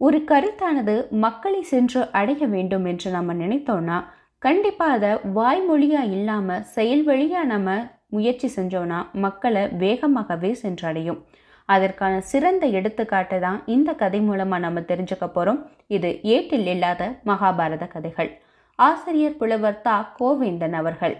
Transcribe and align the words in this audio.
ஒரு 0.00 0.18
கருத்தானது 0.30 0.94
மக்களை 1.24 1.60
சென்று 1.72 2.00
அடைய 2.20 2.46
வேண்டும் 2.46 2.86
என்று 2.90 3.08
நம்ம 3.10 3.34
நினைத்தோம்னா 3.34 3.98
கண்டிப்பாக 4.42 4.96
அதை 4.96 5.10
வாய்மொழியாக 5.38 6.12
இல்லாமல் 6.16 6.66
செயல் 6.74 7.04
வழியாக 7.04 7.50
நம்ம 7.52 7.76
முயற்சி 8.08 8.48
செஞ்சோன்னா 8.56 8.98
மக்களை 9.24 9.62
வேகமாகவே 9.82 10.50
சென்றடையும். 10.62 11.20
அதற்கான 11.68 12.14
சிறந்த 12.32 12.64
எடுத்துக்காட்டு 12.78 13.38
தான் 13.40 13.58
இந்த 13.66 13.90
கதை 14.02 14.20
மூலமாக 14.20 14.64
நம்ம 14.66 14.82
தெரிஞ்சுக்க 14.90 15.26
போகிறோம் 15.28 15.60
இது 15.96 16.10
ஏட்டில் 16.34 16.68
இல்லாத 16.74 17.08
மகாபாரத 17.30 17.84
கதைகள். 17.94 18.30
ஆசிரியர் 18.78 19.38
புலவர் 19.40 19.82
தா. 19.82 19.96
கோவிந்தன் 20.18 20.76
அவர்கள் 20.80 21.16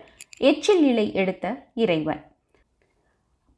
எச்சில் 0.50 0.82
நிலை 0.82 1.06
எடுத்த 1.22 1.46
இறைவன். 1.84 2.22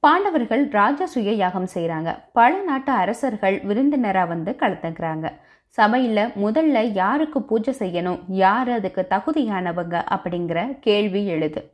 பாண்டவர்கள் 0.01 0.69
ராஜசூய 0.69 1.31
யாகம் 1.35 1.69
செய்கிறாங்க 1.75 2.19
பல 2.33 2.63
நாட்டு 2.63 2.93
அரசர்கள் 2.93 3.61
விருந்தினராக 3.61 4.27
வந்து 4.27 4.57
கலந்துக்கிறாங்க 4.59 5.33
சபையில் 5.67 6.31
முதல்ல 6.45 6.83
யாருக்கு 6.93 7.43
பூஜை 7.43 7.75
செய்யணும்? 7.79 8.21
யார் 8.29 8.71
அதுக்கு 8.71 9.07
தகுதியானவங்க? 9.11 9.97
அப்படிங்கிற 10.15 10.79
கேள்வி 10.81 11.27
எழுது. 11.27 11.73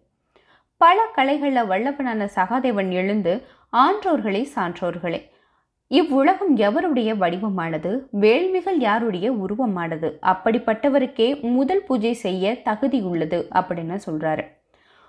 பல 0.77 1.07
கலைகளில் 1.15 1.69
வல்லவனான 1.69 2.29
சகாதேவன் 2.35 2.91
எழுந்து 2.91 3.43
ஆன்றோர்களே 3.77 4.43
சான்றோர்களே. 4.55 5.21
இவ்வுலகம் 5.87 6.57
எவருடைய 6.57 7.11
வடிவமானது? 7.15 7.93
வேள்விகள் 8.11 8.79
யாருடைய 8.79 9.33
உருவமானது? 9.33 10.11
அப்படிப்பட்டவருக்கே 10.23 11.41
முதல் 11.41 11.85
பூஜை 11.87 12.13
செய்ய 12.13 12.63
தகுதி 12.63 13.01
உள்ளது 13.01 13.47
அப்படின்னு 13.55 13.99
சொல்றாரு. 14.07 14.45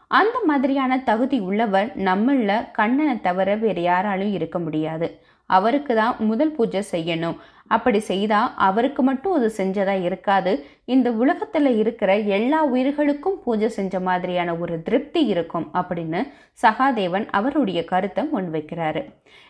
அந்த 0.07 0.37
மாதிரியான 0.45 0.99
தகுதி 0.99 1.39
உள்ளவர் 1.39 1.89
நம்மள 1.97 2.71
கண்ணனை 2.71 3.21
தவிர 3.21 3.55
வேறு 3.55 3.81
யாராலும் 3.81 4.33
இருக்க 4.33 4.59
முடியாது. 4.59 5.19
அவருக்கு 5.45 5.95
தான் 5.95 6.15
முதல் 6.17 6.51
பூஜை 6.51 6.81
செய்யணும். 6.91 7.35
அப்படி 7.67 7.99
செய்தா 7.99 8.53
அவருக்கு 8.55 9.03
மட்டும் 9.03 9.33
அது 9.33 9.53
செஞ்சதா 9.57 10.03
இருக்காது. 10.03 10.65
இந்த 10.85 11.11
உலகத்துல 11.11 11.77
இருக்கிற 11.77 12.17
எல்லா 12.17 12.63
உயிர்களுக்கும் 12.63 13.41
பூஜை 13.43 13.69
செஞ்ச 13.69 13.99
மாதிரியான 13.99 14.55
ஒரு 14.55 14.81
திருப்தி 14.83 15.25
இருக்கும் 15.25 15.67
அப்படின்னு 15.73 16.21
சகாதேவன் 16.61 17.27
அவருடைய 17.29 17.83
கருத்தை 17.85 18.25
முன்வைக்கிறாரு. 18.33 19.03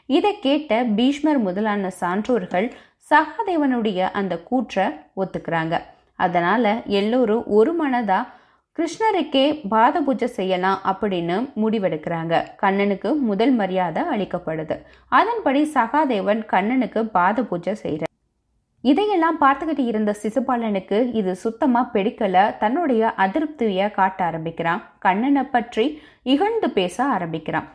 இதை 0.05 0.39
கேட்ட 0.39 0.83
பீஷ்மர் 0.83 1.37
முதலான 1.37 1.91
சான்றோர்கள் 2.01 2.71
சகாதேவனுடைய 3.09 3.99
அந்த 4.11 4.37
கூற்றை 4.39 4.85
ஒத்துக்கிறாங்க. 5.15 5.79
அதனால 6.15 6.81
எல்லோரும் 6.85 7.43
ஒரு 7.47 7.71
மனதா 7.83 8.25
கிருஷ்ணருக்கே 8.77 9.43
பாத 9.71 9.97
பூஜை 10.05 10.27
செய்யலாம் 10.37 10.79
அப்படின்னு 10.89 11.35
முடிவெடுக்கிறாங்க. 11.61 12.33
கண்ணனுக்கு 12.61 13.09
முதல் 13.27 13.53
மரியாதை 13.59 14.01
அளிக்கப்படுது. 14.13 14.75
அதன்படி 15.19 15.61
சகாதேவன் 15.75 16.41
கண்ணனுக்கு 16.53 17.01
பாத 17.17 17.43
பூஜை 17.43 17.73
செய்கிறார். 17.83 18.11
இதையெல்லாம் 18.91 19.37
பார்த்துக்கிட்டு 19.43 19.85
இருந்த 19.91 20.15
சிசுபாலனுக்கு 20.23 20.97
இது 21.19 21.35
சுத்தமாக 21.43 21.91
பிடிக்கல. 21.93 22.57
தன்னுடைய 22.63 23.13
அதிருப்தியை 23.25 23.87
காட்ட 23.99 24.19
ஆரம்பிக்கிறான். 24.25 24.83
கண்ணனை 25.05 25.43
பற்றி 25.55 25.85
இகழ்ந்து 26.33 26.69
பேச 26.79 26.97
ஆரம்பிக்கிறான். 27.15 27.69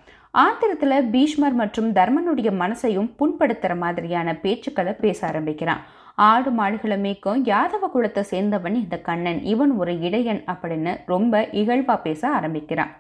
ஆத்திரத்தில் 0.45 1.09
பீஷ்மர் 1.15 1.57
மற்றும் 1.63 1.91
தர்மனுடைய 2.01 2.51
மனசையும் 2.63 3.11
புண்படுத்துகிற 3.21 3.77
மாதிரியான 3.85 4.37
பேச்சுக்களை 4.45 4.95
பேச 5.05 5.27
ஆரம்பிக்கிறான். 5.27 5.83
ஆடு 6.29 6.51
மாடுகளை 6.51 6.97
மேய்க்கும் 7.05 7.43
யாதவ 7.51 7.85
குலத்தை 7.95 8.23
சேர்ந்தவன் 8.31 8.75
இந்த 8.75 8.97
கண்ணன். 8.99 9.43
இவன் 9.43 9.71
ஒரு 9.71 9.93
இடையன் 10.01 10.43
அப்படின்னு 10.53 10.93
ரொம்ப 11.07 11.41
இகழ்வா 11.53 12.01
பேச 12.01 12.29
ஆரம்பிக்கிறான். 12.29 12.93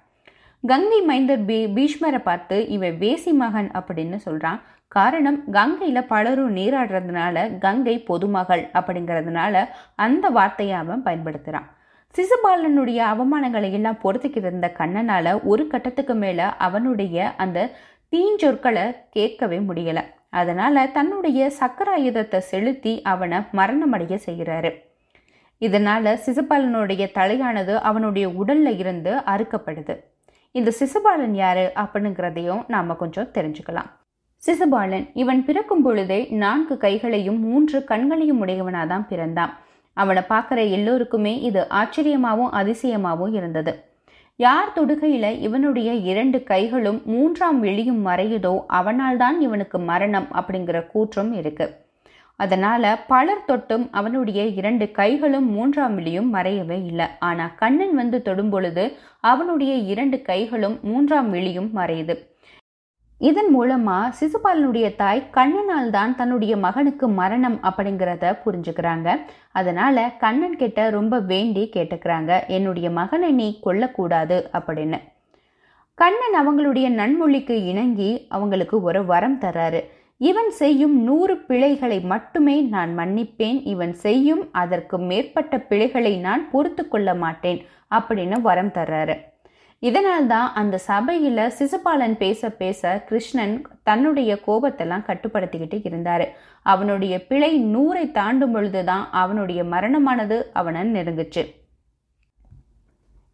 கங்கை 0.66 1.00
மைந்தர் 1.02 1.44
பீ 1.44 1.58
பீஷ்மரை 1.76 2.18
பார்த்து 2.18 2.56
இவன் 2.68 2.96
வேசி 2.98 3.32
மகன் 3.32 3.70
அப்படின்னு 3.70 4.18
சொல்றான். 4.24 4.60
காரணம் 4.88 5.38
கங்கையில 5.52 6.00
பலரும் 6.06 6.56
நீராடுறதுனால 6.56 7.58
கங்கை 7.58 7.96
பொதுமகள் 8.08 8.64
அப்படிங்கிறதுனால 8.78 9.64
அந்த 9.96 10.28
வார்த்தையை 10.28 10.76
அவன் 10.76 11.04
பயன்படுத்துறான். 11.04 11.68
சிசுபாலனுடைய 12.14 13.00
அவமானங்களை 13.12 13.70
எல்லாம் 13.72 14.00
பொறுத்துக்கிட்டு 14.04 14.46
இருந்த 14.46 14.68
கண்ணனால 14.78 15.34
ஒரு 15.44 15.66
கட்டத்துக்கு 15.66 16.14
மேல 16.14 16.48
அவனுடைய 16.66 17.34
அந்த 17.37 17.69
தீஞ்சொற்களை 18.12 18.87
கேட்கவே 19.10 19.58
முடியலை. 19.58 20.04
அதனால 20.30 20.86
தன்னுடைய 20.86 21.52
சக்கராயுதத்தை 21.60 22.38
செலுத்தி 22.38 23.02
அவனை 23.02 23.38
மரணமடைய 23.38 24.18
செய்கிறாரு. 24.26 24.88
இதனால 25.60 26.18
சிசுபாலனுடைய 26.26 27.06
தலையானது 27.14 27.74
அவனுடைய 27.74 28.28
உடல்ல 28.28 28.78
இருந்து 28.78 29.16
அறுக்கப்படுது. 29.16 30.00
இந்த 30.52 30.72
சிசுபாலன் 30.78 31.34
யாரு 31.34 31.72
அப்படிங்கிறதையும் 31.74 32.64
நாம 32.69 32.94
கொஞ்சம் 32.94 33.32
தெரிஞ்சுக்கலாம். 33.34 33.90
சிசுபாலன் 34.46 35.10
இவன் 35.14 35.44
பிறக்கும் 35.44 35.82
பொழுதே 35.82 36.28
நான்கு 36.30 36.76
கைகளையும் 36.76 37.40
மூன்று 37.40 37.84
கண்களையும் 37.84 38.46
உடையவனாதான் 38.46 39.06
பிறந்தான். 39.06 39.58
அவனை 39.92 40.22
பார்க்குற 40.28 40.70
எல்லோருக்குமே 40.70 41.40
இது 41.40 41.66
ஆச்சரியமாகவும் 41.70 42.52
அதிசயமாகவும் 42.52 43.34
இருந்தது. 43.34 43.89
யார் 44.44 44.74
தொடுகையில 44.76 45.26
இவனுடைய 45.40 45.90
இரண்டு 46.10 46.38
கைகளும் 46.42 47.00
மூன்றாம் 47.04 47.58
வெளியும் 47.60 48.02
மறையுதோ 48.06 48.52
அவனால் 48.78 49.16
தான் 49.16 49.38
இவனுக்கு 49.40 49.78
மரணம் 49.90 50.28
அப்படிங்கிற 50.32 50.78
கூற்றும் 50.94 51.32
இருக்கு. 51.32 51.66
அதனால 52.40 52.92
பலர் 53.06 53.46
தொட்டும் 53.48 53.84
அவனுடைய 53.90 54.40
இரண்டு 54.60 54.86
கைகளும் 54.90 55.48
மூன்றாம் 55.50 55.94
வெளியும் 55.94 56.30
மறையவே 56.34 56.78
இல்லை. 56.86 57.06
ஆனா 57.18 57.46
கண்ணன் 57.56 57.94
வந்து 57.94 58.18
தொடும் 58.22 58.50
பொழுது 58.50 58.84
அவனுடைய 59.32 59.74
இரண்டு 59.92 60.20
கைகளும் 60.22 60.78
மூன்றாம் 60.82 61.30
வெளியும் 61.30 61.70
மறையுது. 61.76 62.16
இதன் 63.28 63.50
மூலமா 63.56 63.97
சிசுபாலனுடைய 64.19 64.86
தாய் 65.00 65.20
கண்ணனால் 65.36 65.91
தான் 65.97 66.12
தன்னுடைய 66.16 66.56
மகனுக்கு 66.56 67.06
மரணம் 67.08 67.58
அப்படிங்கிறத 67.69 68.32
புரிஞ்சுக்கிறாங்க. 68.44 69.08
அதனால 69.53 70.04
கண்ணன் 70.22 70.56
கிட்ட 70.56 70.91
ரொம்ப 70.91 71.19
வேண்டி 71.32 71.64
கேட்டுக்கிறாங்க. 71.75 72.31
என்னுடைய 72.56 72.91
மகனை 72.91 73.31
நீ 73.32 73.48
கொல்லக்கூடாது 73.66 74.38
அப்படின்னு. 74.58 75.00
கண்ணன் 75.94 76.36
அவங்களுடைய 76.41 76.88
நன்மொழிக்கு 77.00 77.56
இணங்கி 77.72 78.10
அவங்களுக்கு 78.28 78.76
ஒரு 78.82 79.03
வரம் 79.06 79.38
தராரு 79.41 79.81
இவன் 80.20 80.50
செய்யும் 80.50 80.97
நூறு 81.02 81.34
பிழைகளை 81.48 81.98
மட்டுமே 82.12 82.56
நான் 82.75 82.98
மன்னிப்பேன். 82.98 83.58
இவன் 83.64 83.94
செய்யும் 84.06 84.42
அதற்கு 84.62 84.98
மேற்பட்ட 85.10 85.58
பிழைகளை 85.70 86.14
நான் 86.26 86.50
பொறுத்து 86.50 86.84
கொள்ள 86.88 87.14
மாட்டேன் 87.14 87.60
அப்படின்னு 87.98 88.38
வரம் 88.48 88.72
தர்றாரு. 88.78 89.16
இதனால் 89.82 90.26
தான் 90.26 90.48
அந்த 90.60 90.78
சபையில் 90.78 91.42
சிசுபாலன் 91.58 92.16
பேச 92.22 92.50
பேச 92.50 93.04
கிருஷ்ணன் 93.08 93.54
தன்னுடைய 93.82 94.34
கோபத்தெல்லாம் 94.46 95.06
கட்டுப்படுத்திக்கிட்டு 95.06 95.78
இருந்தார். 95.82 96.24
அவனுடைய 96.62 97.14
பிழை 97.24 97.52
நூறை 97.74 98.10
தாண்டும் 98.10 98.52
பொழுதுதான் 98.52 99.04
அவனுடைய 99.10 99.64
மரணமானது 99.64 100.38
அவனை 100.52 100.82
நெருங்குச்சு. 100.96 101.44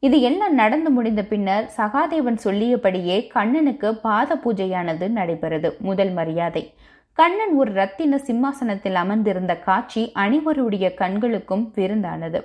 இது 0.03 0.17
எல்லாம் 0.21 0.55
நடந்து 0.55 0.91
முடிந்த 0.91 1.23
பின்னர் 1.23 1.71
சகாதேவன் 1.77 2.39
சொல்லியபடியே 2.45 3.17
கண்ணனுக்கு 3.35 3.91
பாத 4.07 4.37
பூஜையானது 4.45 5.07
நடைபெறுது 5.19 5.69
முதல் 5.79 6.13
மரியாதை. 6.13 6.63
கண்ணன் 7.13 7.55
ஒரு 7.57 7.73
ரத்தின 7.73 8.19
சிம்மாசனத்தில் 8.29 8.95
அமர்ந்திருந்த 8.95 9.53
காட்சி 9.59 10.13
அனைவருடைய 10.15 10.95
கண்களுக்கும் 10.95 11.73
விருந்தானது. 11.77 12.41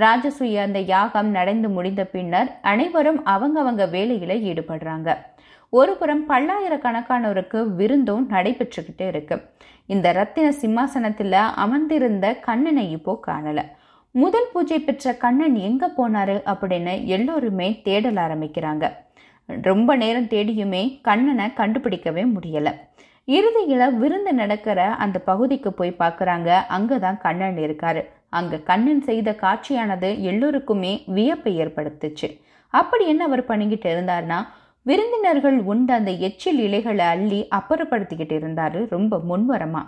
ராஜசூய 0.00 0.56
அந்த 0.56 0.78
யாகம் 0.78 1.30
நடந்து 1.30 1.68
முடிந்த 1.68 2.04
பின்னர் 2.04 2.58
அனைவரும் 2.62 3.26
அவங்கவங்க 3.26 3.80
வேலையில 3.80 4.32
ஈடுபடுறாங்க. 4.42 5.16
ஒருபுறம் 5.68 6.28
பல்லாயிரக்கணக்கானோருக்கு 6.28 7.74
விருந்தும் 7.74 8.30
நடைபெற்றுக்கிட்டே 8.30 9.06
இருக்கு. 9.06 9.42
இந்த 9.86 10.12
ரத்தின 10.12 10.50
சிம்மாசனத்துல 10.50 11.30
அமர்ந்திருந்த 11.30 12.34
கண்ணனை 12.34 12.90
இப்போ 12.90 13.20
காணல. 13.26 13.62
முதல் 14.10 14.46
பூஜை 14.52 14.78
பெற்ற 14.78 15.14
கண்ணன் 15.14 15.54
எங்க 15.54 15.90
போனாரு 15.98 16.40
அப்படின்னு 16.46 17.04
எல்லோருமே 17.04 17.80
தேடல் 17.84 18.14
ஆரம்பிக்கிறாங்க. 18.14 18.92
ரொம்ப 19.46 19.96
நேரம் 19.96 20.24
தேடியுமே 20.24 21.00
கண்ணனை 21.02 21.46
கண்டுபிடிக்கவே 21.46 22.32
முடியல. 22.34 22.72
இறுதியில 23.26 23.92
விருந்து 23.92 24.32
நடக்கிற 24.32 24.84
அந்த 24.84 25.18
பகுதிக்கு 25.18 25.72
போய் 25.72 25.96
பார்க்குறாங்க 25.98 26.58
அங்கதான் 26.78 27.20
கண்ணன் 27.20 27.56
இருக்காரு. 27.56 28.04
அங்கு 28.38 28.58
கண்ணன் 28.70 29.02
செய்த 29.08 29.30
காட்சியானது 29.44 30.10
எல்லோருக்குமே 30.30 30.92
வியப்பை 31.16 31.52
ஏற்படுத்துச்சு. 31.64 32.28
அப்படி 32.74 33.04
என்ன 33.12 33.22
அவர் 33.28 33.48
பண்ணிக்கிட்டு 33.50 33.88
இருந்தார்னா 33.94 34.38
விருந்தினர்கள் 34.86 35.58
உண்ட 35.72 35.90
அந்த 35.98 36.12
எச்சில் 36.28 36.62
இலைகளை 36.64 37.04
அள்ளி 37.14 37.42
அப்புறப்படுத்திக்கிட்டு 37.58 38.36
இருந்தாரு 38.40 38.80
ரொம்ப 38.94 39.20
முன்வரமா. 39.30 39.82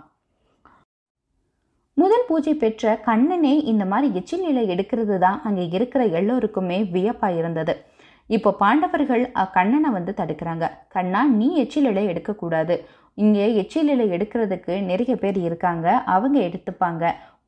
முதல் 1.96 2.24
பூஜை 2.28 2.52
பெற்ற 2.62 2.94
கண்ணனே 3.08 3.52
இந்த 3.72 3.84
மாதிரி 3.90 4.08
எச்சில் 4.18 4.46
இலை 4.50 4.64
எடுக்கிறது 4.74 5.14
தான் 5.24 5.38
அங்கே 5.48 5.64
இருக்கிற 5.76 6.02
எல்லோருக்குமே 6.18 6.78
வியப்பா 6.94 7.28
இருந்தது. 7.40 7.74
இப்போ 8.36 8.50
பாண்டவர்கள் 8.62 9.22
கண்ணனை 9.56 9.90
வந்து 9.96 10.12
தடுக்கிறாங்க. 10.20 10.66
கண்ணா 10.94 11.20
நீ 11.38 11.48
எச்சில் 11.62 11.88
இலை 11.90 12.04
எடுக்கக்கூடாது. 12.12 12.74
இங்கே 13.24 13.44
எச்சில் 13.60 13.90
இலை 13.94 14.06
எடுக்கிறதுக்கு 14.16 14.74
நிறைய 14.90 15.12
பேர் 15.22 15.38
இருக்காங்க. 15.48 15.86
அவங்க 16.14 16.36
எடுத்துப்பாங்க. 16.48 17.04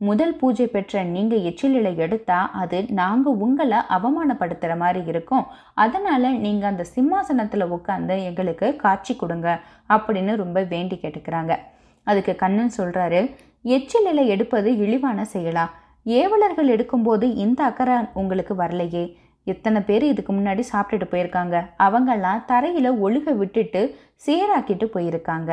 முதல் 0.07 0.35
பூஜை 0.35 0.67
பெற்ற 0.67 1.03
நீங்க 1.03 1.35
எச்சில் 1.49 1.75
இலை 1.75 1.97
எடுத்தா 1.97 2.51
அது 2.53 2.87
நாங்க 2.89 3.31
உங்களை 3.31 3.79
அவமானப்படுத்துற 3.97 4.77
மாதிரி 4.77 5.01
இருக்கும். 5.07 5.47
அதனால 5.75 6.31
நீங்க 6.45 6.67
அந்த 6.67 6.85
சிம்மாசனத்துல 6.95 7.67
உட்காந்து 7.77 8.17
எங்களுக்கு 8.25 8.77
காட்சி 8.77 9.17
கொடுங்க 9.17 9.61
அப்படின்னு 9.89 10.35
ரொம்ப 10.37 10.63
வேண்டி 10.63 10.99
கேட்டுக்கிறாங்க. 11.03 11.55
அதுக்கு 12.03 12.37
கண்ணன் 12.37 12.77
சொல்றாரு 12.77 13.35
எச்சிலிலை 13.65 14.27
எடுப்பது 14.27 14.77
இழிவான 14.77 15.27
செயலா? 15.33 15.65
ஏவலர்கள் 16.05 16.69
எடுக்கும்போது 16.77 17.37
இந்த 17.37 17.65
அக்கறை 17.65 17.97
உங்களுக்கு 18.13 18.55
வரலையே? 18.55 19.17
எத்தனை 19.45 19.81
பேர் 19.81 20.03
இதுக்கு 20.03 20.33
முன்னாடி 20.33 20.63
சாப்பிட்டுட்டு 20.73 21.09
போயிருக்காங்க? 21.11 21.57
அவங்கெல்லாம் 21.79 22.45
தரையில் 22.45 22.91
ஒழுக 22.93 23.37
விட்டுட்டு 23.37 23.99
சேராக்கிட்டு 24.27 24.87
போயிருக்காங்க. 24.95 25.51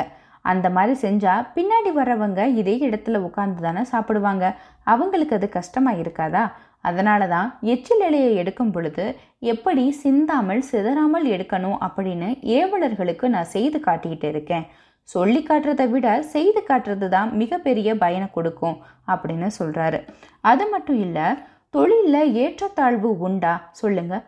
அந்த 0.51 0.67
மாதிரி 0.75 0.93
செஞ்சால் 1.03 1.45
பின்னாடி 1.55 1.91
வர்றவங்க 1.99 2.41
இதே 2.61 2.75
இடத்துல 2.87 3.19
உட்காந்து 3.27 3.65
தானே 3.67 3.83
சாப்பிடுவாங்க. 3.93 4.45
அவங்களுக்கு 4.93 5.35
அது 5.37 5.47
கஷ்டமாக 5.57 6.01
இருக்காதா? 6.03 6.43
அதனால 6.89 7.27
தான் 7.33 7.47
எச்சில் 7.73 8.03
இலையை 8.07 8.31
எடுக்கும் 8.41 8.73
பொழுது 8.73 9.05
எப்படி 9.53 9.83
சிந்தாமல் 10.03 10.61
சிதறாமல் 10.71 11.27
எடுக்கணும் 11.35 11.79
அப்படின்னு 11.85 12.29
ஏவலர்களுக்கு 12.57 13.27
நான் 13.35 13.53
செய்து 13.55 13.79
காட்டிக்கிட்டு 13.87 14.29
இருக்கேன். 14.33 14.67
சொல்லி 15.09 15.41
காட்டுறதை 15.47 15.85
விட 15.93 16.07
செய்து 16.35 16.61
காட்டுறது 16.69 17.07
தான் 17.15 17.31
மிகப்பெரிய 17.41 17.89
பயனை 18.03 18.27
கொடுக்கும் 18.37 18.77
அப்படின்னு 19.13 19.49
சொல்கிறாரு 19.59 19.99
அது 20.51 20.63
மட்டும் 20.73 20.99
இல்லை 21.05 21.27
தொழிலில் 21.75 22.33
ஏற்றத்தாழ்வு 22.43 23.09
உண்டா? 23.27 23.53
சொல்லுங்கள் 23.81 24.23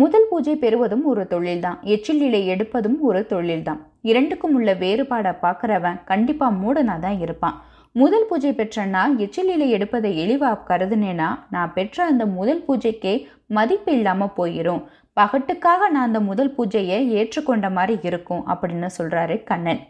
முதல் 0.00 0.26
பூஜை 0.30 0.56
பெறுவதும் 0.56 1.04
ஒரு 1.04 1.22
தொழில்தான். 1.30 1.78
எச்சில் 1.82 2.20
இலை 2.20 2.40
எடுப்பதும் 2.48 2.98
ஒரு 3.00 3.20
தொழில்தான். 3.28 3.80
இரண்டுக்கும் 4.02 4.54
உள்ள 4.54 4.74
வேறுபாடை 4.74 5.32
பார்க்குறவன் 5.42 6.04
கண்டிப்பாக 6.04 6.58
மூடனாக 6.60 6.98
தான் 6.98 7.18
இருப்பான். 7.20 7.56
முதல் 7.92 8.26
பூஜை 8.28 8.50
பெற்றேன்னா 8.52 9.02
எச்சில் 9.16 9.50
இலை 9.50 9.68
எடுப்பதை 9.70 10.10
எளிவா 10.24 10.50
கருதுனேன்னா 10.68 11.28
நான் 11.50 11.72
பெற்ற 11.74 12.04
அந்த 12.04 12.26
முதல் 12.26 12.62
பூஜைக்கே 12.68 13.14
மதிப்பு 13.46 13.92
இல்லாமல் 13.92 14.34
போயிடும் 14.36 14.82
பகட்டுக்காக 15.16 15.82
நான் 15.90 16.06
அந்த 16.08 16.20
முதல் 16.20 16.52
பூஜையை 16.58 17.00
ஏற்றுக்கொண்ட 17.18 17.68
மாதிரி 17.70 17.98
இருக்கும் 18.02 18.44
அப்படின்னு 18.46 18.90
சொல்கிறாரு 18.98 19.36
கண்ணன். 19.44 19.82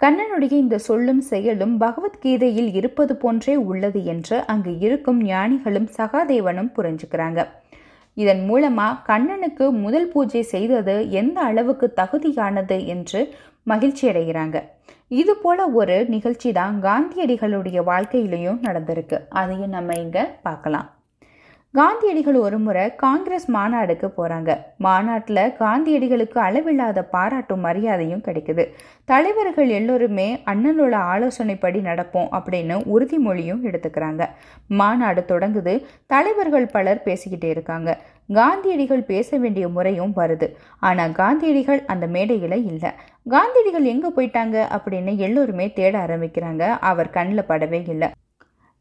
கண்ணனுடைய 0.00 0.52
இந்த 0.52 0.78
சொல்லும் 0.88 1.22
செயலும் 1.30 1.74
பகவத்கீதையில் 1.80 2.70
இருப்பது 2.74 3.16
போன்றே 3.16 3.56
உள்ளது 3.70 4.02
என்று 4.04 4.38
அங்கு 4.46 4.74
இருக்கும் 4.78 5.20
ஞானிகளும் 5.24 5.90
சகாதேவனும் 5.96 6.72
புரிஞ்சுக்கிறாங்க. 6.76 7.40
இதன் 8.14 8.42
மூலமா 8.50 8.96
கண்ணனுக்கு 9.04 9.70
முதல் 9.70 10.08
பூஜை 10.08 10.42
செய்தது 10.42 11.10
எந்த 11.10 11.40
அளவுக்கு 11.40 11.92
தகுதியானது 11.96 12.86
என்று 12.86 13.34
மகிழ்ச்சி 13.62 14.08
அடைகிறாங்க. 14.08 14.62
இது 15.08 15.36
போல 15.36 15.66
ஒரு 15.66 16.06
நிகழ்ச்சி 16.08 16.52
தான் 16.52 16.82
காந்தியடிகளுடைய 16.82 17.78
வாழ்க்கையிலையும் 17.84 18.62
நடந்திருக்கு. 18.62 19.18
அதையும் 19.28 19.68
நம்ம 19.68 19.98
இங்க 19.98 20.36
பார்க்கலாம். 20.42 21.01
காந்தியடிகள் 21.74 22.36
ஒரு 22.36 22.58
முறை 22.58 22.82
காங்கிரஸ் 22.94 23.46
மாநாடுக்கு 23.50 24.08
போகிறாங்க 24.16 24.50
மாநாட்டில் 24.76 25.40
காந்தியடிகளுக்கு 25.60 26.38
அளவில்லாத 26.38 27.04
பாராட்டும் 27.04 27.60
மரியாதையும் 27.60 28.22
கிடைக்குது. 28.26 28.64
தலைவர்கள் 29.04 29.70
எல்லோருமே 29.78 30.26
அண்ணனோட 30.52 30.94
ஆலோசனைப்படி 31.12 31.80
நடப்போம் 31.88 32.28
அப்படின்னு 32.38 32.76
உறுதிமொழியும் 32.94 33.62
எடுத்துக்கிறாங்க. 33.68 34.22
மாநாடு 34.80 35.24
தொடங்குது. 35.28 35.74
தலைவர்கள் 36.06 36.66
பலர் 36.66 37.02
பேசிக்கிட்டே 37.04 37.44
இருக்காங்க. 37.44 37.98
காந்தியடிகள் 38.32 39.08
பேச 39.12 39.38
வேண்டிய 39.38 39.68
முறையும் 39.68 40.12
வருது. 40.16 40.48
ஆனால் 40.80 41.12
காந்தியடிகள் 41.12 41.84
அந்த 41.84 42.06
மேடையில் 42.06 42.58
இல்லை. 42.64 42.90
காந்தியடிகள் 43.28 43.84
எங்கே 43.84 44.10
போயிட்டாங்க 44.16 44.58
அப்படின்னு 44.76 45.14
எல்லோருமே 45.16 45.72
தேட 45.72 45.94
ஆரம்பிக்கிறாங்க. 46.06 46.66
அவர் 46.90 47.10
கண்ணில் 47.10 47.48
படவே 47.48 47.88
இல்லை. 47.88 48.10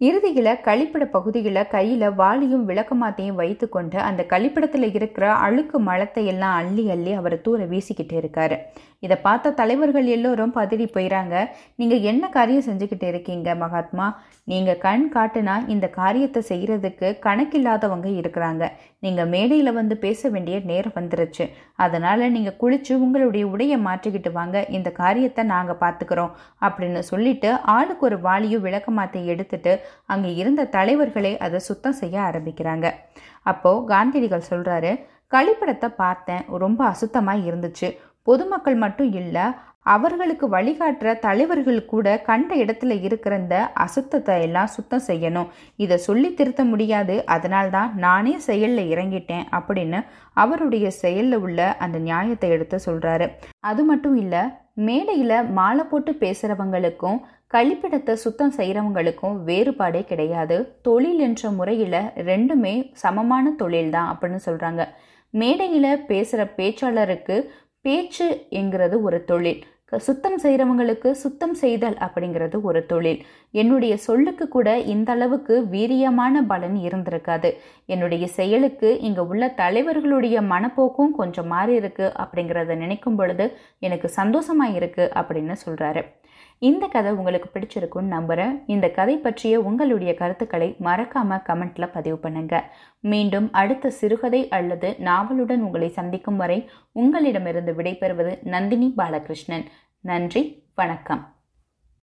இறுதியில் 0.07 0.59
கழிப்பிட 0.67 1.03
பகுதியில் 1.15 1.67
கையில் 1.73 2.05
வாளியும் 2.19 2.63
விளக்கமாத்தையும் 2.69 3.39
வைத்து 3.41 3.65
கொண்டு 3.69 3.97
அந்த 4.07 4.21
கழிப்பிடத்தில் 4.31 4.87
இருக்கிற 4.97 5.25
அழுக்கு 5.45 5.79
மலத்தை 5.87 6.23
எல்லாம் 6.31 6.55
அள்ளி 6.61 6.83
அள்ளி 6.93 7.11
அவர் 7.19 7.35
தூர 7.45 7.59
வீசிக்கிட்டு 7.73 8.15
இருக்காரு. 8.21 8.57
இதை 9.05 9.17
பார்த்த 9.25 9.53
தலைவர்கள் 9.59 10.07
எல்லோரும் 10.15 10.55
பதறி 10.55 10.87
போயிறாங்க. 10.95 11.35
நீங்கள் 11.75 12.05
என்ன 12.11 12.23
காரியம் 12.37 12.67
செஞ்சுக்கிட்டு 12.69 13.07
இருக்கீங்க 13.11 13.55
மகாத்மா? 13.55 14.07
நீங்கள் 14.51 14.81
கண் 14.85 15.05
காட்டுனா 15.15 15.55
இந்த 15.75 15.87
காரியத்தை 15.99 16.41
செய்கிறதுக்கு 16.49 17.07
கணக்கில்லாதவங்க 17.27 18.09
இருக்கிறாங்க. 18.21 18.63
நீங்கள் 19.05 19.29
மேடையில் 19.33 19.77
வந்து 19.77 19.95
பேச 20.03 20.29
வேண்டிய 20.33 20.57
நேரம் 20.71 20.95
வந்துருச்சு. 20.97 21.45
அதனால் 21.83 22.23
நீங்கள் 22.35 22.57
குளிச்சு 22.61 22.93
உங்களுடைய 23.05 23.43
உடையை 23.53 23.77
மாற்றிக்கிட்டு 23.87 24.31
வாங்க. 24.39 24.57
இந்த 24.77 24.89
காரியத்தை 24.99 25.43
நாங்கள் 25.53 25.79
பார்த்துக்கிறோம் 25.83 26.33
அப்படின்னு 26.65 27.01
சொல்லிட்டு 27.11 27.49
ஆளுக்கு 27.75 28.05
ஒரு 28.09 28.19
வாளியும் 28.27 28.65
விளக்கமாத்தை 28.67 29.23
எடுத்துட்டு 29.33 29.73
அங்கே 30.15 30.33
இருந்த 30.41 30.67
தலைவர்களே 30.77 31.33
அதை 31.47 31.61
சுத்தம் 31.69 31.99
செய்ய 32.01 32.19
ஆரம்பிக்கிறாங்க. 32.29 32.87
அப்போது 33.51 33.85
காந்தியடிகள் 33.93 34.49
சொல்கிறாரு 34.51 34.93
கழிப்பிடத்தை 35.35 35.89
பார்த்தேன். 36.03 36.45
ரொம்ப 36.65 36.81
அசுத்தமாக 36.93 37.45
இருந்துச்சு. 37.49 37.89
பொதுமக்கள் 38.27 38.79
மட்டும் 38.85 39.11
இல்லை 39.21 39.45
அவர்களுக்கு 39.85 40.45
வழிகாட்டுற 40.49 41.19
தலைவர்கள் 41.19 41.85
கூட 41.85 42.07
கண்ட 42.21 42.55
இடத்துல 42.55 42.95
இருக்கிற 43.01 43.37
இந்த 43.37 43.57
அசுத்தத்தை 43.79 44.35
எல்லாம் 44.41 44.67
சுத்தம் 44.67 45.05
செய்யணும். 45.07 45.47
இதை 45.75 45.97
சொல்லி 45.97 46.33
திருத்த 46.33 46.63
முடியாது. 46.63 47.15
அதனால்தான் 47.25 47.91
நானே 47.95 48.37
செயலில் 48.39 48.91
இறங்கிட்டேன் 48.95 49.45
அப்படின்னு 49.51 50.01
அவருடைய 50.33 50.89
செயலில் 50.91 51.37
உள்ள 51.37 51.59
அந்த 51.77 51.97
நியாயத்தை 51.99 52.49
எடுத்து 52.49 52.79
சொல்கிறாரு 52.85 53.27
அது 53.59 53.83
மட்டும் 53.83 54.15
இல்லை 54.15 54.43
மேடையில் 54.73 55.47
மாலை 55.51 55.83
போட்டு 55.83 56.11
பேசுகிறவங்களுக்கும் 56.19 57.19
கழிப்பிடத்தை 57.53 58.13
சுத்தம் 58.13 58.53
செய்கிறவங்களுக்கும் 58.57 59.35
வேறுபாடே 59.45 60.01
கிடையாது. 60.03 60.57
தொழில் 60.81 61.19
என்ற 61.19 61.49
முறையில் 61.49 61.99
ரெண்டுமே 62.29 62.75
சமமான 62.93 63.51
தொழில் 63.51 63.89
தான் 63.89 64.11
அப்படின்னு 64.11 64.41
சொல்கிறாங்க 64.45 64.83
மேடையில் 65.33 66.05
பேசுகிற 66.05 66.41
பேச்சாளருக்கு 66.57 67.35
பேச்சு 67.85 68.25
என்கிறது 68.59 68.95
ஒரு 69.01 69.19
தொழில். 69.25 69.61
சுத்தம் 69.99 70.35
செய்கிறவங்களுக்கு 70.43 71.09
சுத்தம் 71.21 71.55
செய்தல் 71.61 71.97
அப்படிங்கிறது 72.05 72.57
ஒரு 72.61 72.81
தொழில். 72.85 73.17
என்னுடைய 73.53 73.93
சொல்லுக்கு 73.97 74.45
கூட 74.47 74.67
இந்த 74.93 75.09
அளவுக்கு 75.11 75.55
வீரியமான 75.73 76.43
பலன் 76.51 76.77
இருந்திருக்காது. 76.87 77.49
என்னுடைய 77.85 78.27
செயலுக்கு 78.37 78.91
இங்கே 79.07 79.25
உள்ள 79.31 79.47
தலைவர்களுடைய 79.57 80.37
மனப்போக்கும் 80.53 81.11
கொஞ்சம் 81.19 81.51
மாறி 81.55 81.75
இருக்கு 81.81 82.07
அப்படிங்கிறத 82.23 82.77
நினைக்கும் 82.83 83.15
பொழுது 83.15 83.47
எனக்கு 83.79 84.09
சந்தோஷமாக 84.19 84.77
இருக்கு 84.81 85.05
அப்படின்னு 85.21 85.57
சொல்கிறாரு 85.65 86.03
இந்த 86.61 86.87
கதை 86.87 87.11
உங்களுக்கு 87.11 87.49
பிடிச்சிருக்குன்னு 87.53 88.13
நம்புகிறேன் 88.15 88.63
இந்த 88.67 88.89
கதை 88.89 89.17
பற்றிய 89.17 89.59
உங்களுடைய 89.59 90.13
கருத்துக்களை 90.15 90.75
மறக்காமல் 90.77 91.45
கமெண்ட்ல 91.47 91.91
பதிவு 91.91 92.17
பண்ணுங்க. 92.17 92.55
மீண்டும் 92.99 93.51
அடுத்த 93.51 93.89
சிறுகதை 93.89 94.49
அல்லது 94.49 94.95
நாவலுடன் 94.99 95.65
உங்களை 95.67 95.89
சந்திக்கும் 95.89 96.37
வரை 96.37 96.69
உங்களிடமிருந்து 96.91 97.73
விடைபெறுவது 97.73 98.43
நந்தினி 98.43 98.93
பாலகிருஷ்ணன். 98.97 99.67
நன்றி 100.01 100.65
வணக்கம். 100.75 101.30